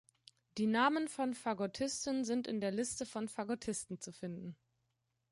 [0.57, 4.55] Die Namen von Fagottisten sind in der Liste von Fagottisten zu finden.